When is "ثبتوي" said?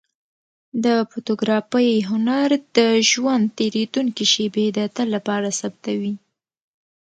5.59-6.13